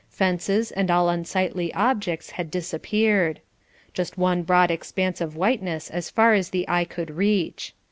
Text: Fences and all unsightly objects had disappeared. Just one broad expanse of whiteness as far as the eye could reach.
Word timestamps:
Fences 0.09 0.71
and 0.71 0.89
all 0.89 1.09
unsightly 1.09 1.71
objects 1.75 2.31
had 2.31 2.49
disappeared. 2.49 3.39
Just 3.93 4.17
one 4.17 4.41
broad 4.41 4.71
expanse 4.71 5.21
of 5.21 5.35
whiteness 5.35 5.91
as 5.91 6.09
far 6.09 6.33
as 6.33 6.49
the 6.49 6.67
eye 6.67 6.85
could 6.85 7.11
reach. 7.11 7.75